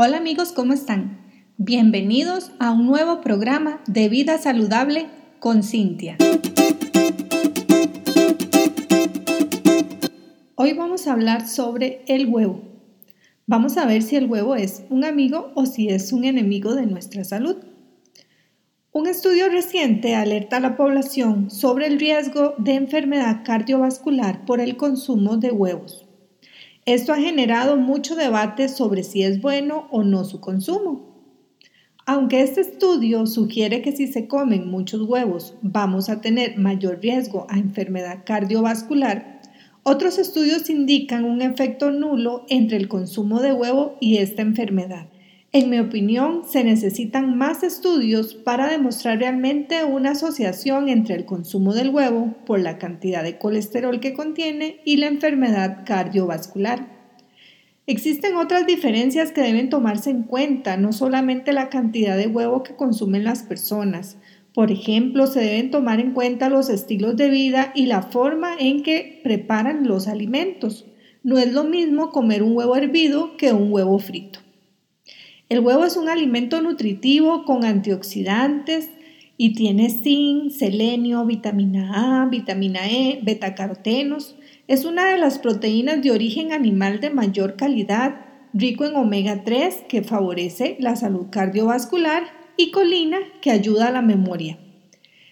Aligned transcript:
Hola 0.00 0.18
amigos, 0.18 0.52
¿cómo 0.52 0.74
están? 0.74 1.18
Bienvenidos 1.56 2.52
a 2.60 2.70
un 2.70 2.86
nuevo 2.86 3.20
programa 3.20 3.80
de 3.88 4.08
vida 4.08 4.38
saludable 4.38 5.08
con 5.40 5.64
Cintia. 5.64 6.16
Hoy 10.54 10.72
vamos 10.74 11.08
a 11.08 11.12
hablar 11.12 11.48
sobre 11.48 12.04
el 12.06 12.28
huevo. 12.28 12.62
Vamos 13.48 13.76
a 13.76 13.86
ver 13.86 14.02
si 14.02 14.14
el 14.14 14.26
huevo 14.26 14.54
es 14.54 14.84
un 14.88 15.04
amigo 15.04 15.50
o 15.56 15.66
si 15.66 15.88
es 15.88 16.12
un 16.12 16.24
enemigo 16.24 16.76
de 16.76 16.86
nuestra 16.86 17.24
salud. 17.24 17.56
Un 18.92 19.08
estudio 19.08 19.48
reciente 19.48 20.14
alerta 20.14 20.58
a 20.58 20.60
la 20.60 20.76
población 20.76 21.50
sobre 21.50 21.88
el 21.88 21.98
riesgo 21.98 22.54
de 22.58 22.74
enfermedad 22.74 23.42
cardiovascular 23.44 24.44
por 24.44 24.60
el 24.60 24.76
consumo 24.76 25.38
de 25.38 25.50
huevos. 25.50 26.07
Esto 26.88 27.12
ha 27.12 27.18
generado 27.18 27.76
mucho 27.76 28.16
debate 28.16 28.70
sobre 28.70 29.02
si 29.02 29.22
es 29.22 29.42
bueno 29.42 29.88
o 29.90 30.04
no 30.04 30.24
su 30.24 30.40
consumo. 30.40 31.20
Aunque 32.06 32.40
este 32.40 32.62
estudio 32.62 33.26
sugiere 33.26 33.82
que 33.82 33.92
si 33.92 34.06
se 34.06 34.26
comen 34.26 34.70
muchos 34.70 35.02
huevos 35.02 35.54
vamos 35.60 36.08
a 36.08 36.22
tener 36.22 36.56
mayor 36.56 37.00
riesgo 37.02 37.46
a 37.50 37.58
enfermedad 37.58 38.20
cardiovascular, 38.24 39.42
otros 39.82 40.16
estudios 40.16 40.70
indican 40.70 41.26
un 41.26 41.42
efecto 41.42 41.90
nulo 41.90 42.46
entre 42.48 42.78
el 42.78 42.88
consumo 42.88 43.42
de 43.42 43.52
huevo 43.52 43.98
y 44.00 44.16
esta 44.16 44.40
enfermedad. 44.40 45.08
En 45.50 45.70
mi 45.70 45.78
opinión, 45.78 46.42
se 46.46 46.62
necesitan 46.62 47.38
más 47.38 47.62
estudios 47.62 48.34
para 48.34 48.68
demostrar 48.68 49.18
realmente 49.18 49.82
una 49.82 50.10
asociación 50.10 50.90
entre 50.90 51.14
el 51.14 51.24
consumo 51.24 51.72
del 51.72 51.88
huevo 51.88 52.34
por 52.44 52.60
la 52.60 52.76
cantidad 52.76 53.22
de 53.22 53.38
colesterol 53.38 53.98
que 53.98 54.12
contiene 54.12 54.82
y 54.84 54.98
la 54.98 55.06
enfermedad 55.06 55.86
cardiovascular. 55.86 56.98
Existen 57.86 58.36
otras 58.36 58.66
diferencias 58.66 59.32
que 59.32 59.40
deben 59.40 59.70
tomarse 59.70 60.10
en 60.10 60.24
cuenta, 60.24 60.76
no 60.76 60.92
solamente 60.92 61.54
la 61.54 61.70
cantidad 61.70 62.18
de 62.18 62.26
huevo 62.26 62.62
que 62.62 62.76
consumen 62.76 63.24
las 63.24 63.42
personas. 63.42 64.18
Por 64.52 64.70
ejemplo, 64.70 65.26
se 65.26 65.40
deben 65.40 65.70
tomar 65.70 65.98
en 65.98 66.12
cuenta 66.12 66.50
los 66.50 66.68
estilos 66.68 67.16
de 67.16 67.30
vida 67.30 67.72
y 67.74 67.86
la 67.86 68.02
forma 68.02 68.50
en 68.58 68.82
que 68.82 69.22
preparan 69.24 69.88
los 69.88 70.08
alimentos. 70.08 70.84
No 71.22 71.38
es 71.38 71.54
lo 71.54 71.64
mismo 71.64 72.10
comer 72.10 72.42
un 72.42 72.54
huevo 72.54 72.76
hervido 72.76 73.38
que 73.38 73.54
un 73.54 73.72
huevo 73.72 73.98
frito. 73.98 74.40
El 75.48 75.60
huevo 75.60 75.86
es 75.86 75.96
un 75.96 76.10
alimento 76.10 76.60
nutritivo 76.60 77.46
con 77.46 77.64
antioxidantes 77.64 78.90
y 79.38 79.54
tiene 79.54 79.88
zinc, 79.88 80.50
selenio, 80.50 81.24
vitamina 81.24 82.22
A, 82.22 82.26
vitamina 82.26 82.86
E, 82.86 83.20
betacarotenos. 83.22 84.36
Es 84.66 84.84
una 84.84 85.10
de 85.10 85.16
las 85.16 85.38
proteínas 85.38 86.02
de 86.02 86.10
origen 86.10 86.52
animal 86.52 87.00
de 87.00 87.08
mayor 87.08 87.56
calidad, 87.56 88.26
rico 88.52 88.84
en 88.84 88.96
omega 88.96 89.42
3 89.42 89.84
que 89.88 90.02
favorece 90.02 90.76
la 90.80 90.96
salud 90.96 91.28
cardiovascular 91.30 92.24
y 92.58 92.70
colina 92.70 93.16
que 93.40 93.50
ayuda 93.50 93.88
a 93.88 93.92
la 93.92 94.02
memoria. 94.02 94.58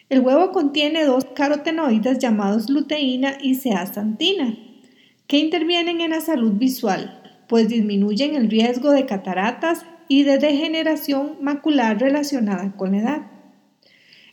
El 0.09 0.21
huevo 0.21 0.51
contiene 0.51 1.05
dos 1.05 1.27
carotenoides 1.35 2.21
llamados 2.21 2.71
luteína 2.71 3.37
y 3.43 3.57
zeaxantina, 3.57 4.57
que 5.27 5.39
intervienen 5.41 6.01
en 6.01 6.13
la 6.13 6.23
salud 6.23 6.53
visual, 6.53 7.21
pues 7.49 7.69
disminuyen 7.69 8.35
el 8.35 8.49
riesgo 8.49 8.93
de 8.93 9.05
cataratas 9.05 9.85
y 10.09 10.23
de 10.23 10.39
degeneración 10.39 11.37
macular 11.41 11.99
relacionada 11.99 12.73
con 12.77 12.93
la 12.93 12.99
edad. 12.99 13.23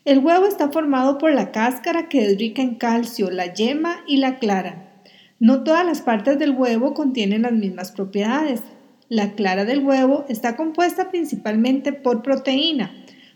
El 0.06 0.20
huevo 0.20 0.46
está 0.46 0.70
formado 0.70 1.18
por 1.18 1.34
la 1.34 1.52
cáscara 1.52 2.10
que 2.10 2.26
es 2.26 2.38
rica 2.38 2.62
en 2.62 2.76
calcio, 2.76 3.32
la 3.32 3.54
yema 3.54 4.04
y 4.06 4.18
la 4.18 4.38
clara. 4.38 5.02
No 5.40 5.64
todas 5.64 5.86
las 5.86 6.02
partes 6.02 6.38
del 6.40 6.52
huevo 6.52 6.94
contienen 6.94 7.44
las 7.44 7.54
mismas 7.54 7.92
propiedades. 7.92 8.62
La 9.10 9.32
clara 9.32 9.64
del 9.64 9.80
huevo 9.86 10.26
está 10.28 10.56
compuesta 10.56 11.10
principalmente 11.10 11.94
por 11.94 12.22
proteína. 12.22 12.92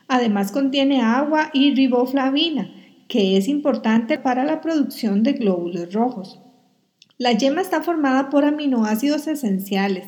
Además 0.08 0.52
contiene 0.52 1.02
agua 1.02 1.50
y 1.54 1.74
riboflavina, 1.74 2.70
que 3.08 3.38
es 3.38 3.48
importante 3.48 4.18
para 4.20 4.44
la 4.44 4.60
producción 4.60 5.24
de 5.24 5.34
glóbulos 5.34 5.94
rojos. 5.94 6.40
La 7.18 7.32
yema 7.32 7.62
está 7.62 7.82
formada 7.82 8.30
por 8.30 8.46
aminoácidos 8.46 9.28
esenciales, 9.28 10.06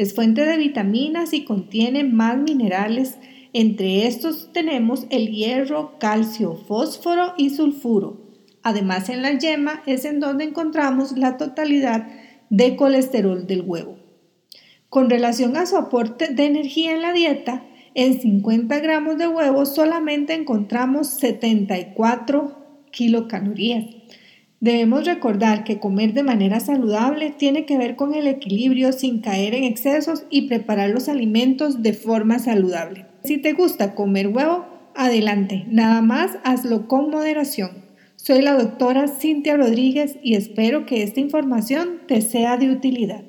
es 0.00 0.14
fuente 0.14 0.46
de 0.46 0.56
vitaminas 0.56 1.34
y 1.34 1.44
contiene 1.44 2.04
más 2.04 2.38
minerales. 2.38 3.18
Entre 3.52 4.06
estos 4.06 4.50
tenemos 4.50 5.06
el 5.10 5.28
hierro, 5.28 5.98
calcio, 5.98 6.54
fósforo 6.54 7.34
y 7.36 7.50
sulfuro. 7.50 8.18
Además, 8.62 9.10
en 9.10 9.20
la 9.20 9.38
yema 9.38 9.82
es 9.84 10.06
en 10.06 10.18
donde 10.18 10.44
encontramos 10.44 11.18
la 11.18 11.36
totalidad 11.36 12.08
de 12.48 12.76
colesterol 12.76 13.46
del 13.46 13.60
huevo. 13.60 13.98
Con 14.88 15.10
relación 15.10 15.58
a 15.58 15.66
su 15.66 15.76
aporte 15.76 16.28
de 16.28 16.46
energía 16.46 16.94
en 16.94 17.02
la 17.02 17.12
dieta, 17.12 17.66
en 17.94 18.22
50 18.22 18.78
gramos 18.78 19.18
de 19.18 19.28
huevo 19.28 19.66
solamente 19.66 20.32
encontramos 20.32 21.08
74 21.08 22.86
kilocalorías. 22.90 23.84
Debemos 24.60 25.06
recordar 25.06 25.64
que 25.64 25.80
comer 25.80 26.12
de 26.12 26.22
manera 26.22 26.60
saludable 26.60 27.30
tiene 27.30 27.64
que 27.64 27.78
ver 27.78 27.96
con 27.96 28.14
el 28.14 28.26
equilibrio 28.26 28.92
sin 28.92 29.20
caer 29.22 29.54
en 29.54 29.64
excesos 29.64 30.24
y 30.28 30.48
preparar 30.48 30.90
los 30.90 31.08
alimentos 31.08 31.82
de 31.82 31.94
forma 31.94 32.38
saludable. 32.38 33.06
Si 33.24 33.38
te 33.38 33.54
gusta 33.54 33.94
comer 33.94 34.28
huevo, 34.28 34.66
adelante, 34.94 35.64
nada 35.68 36.02
más 36.02 36.38
hazlo 36.44 36.88
con 36.88 37.08
moderación. 37.08 37.70
Soy 38.16 38.42
la 38.42 38.52
doctora 38.52 39.08
Cintia 39.08 39.56
Rodríguez 39.56 40.18
y 40.22 40.34
espero 40.34 40.84
que 40.84 41.04
esta 41.04 41.20
información 41.20 42.02
te 42.06 42.20
sea 42.20 42.58
de 42.58 42.70
utilidad. 42.70 43.22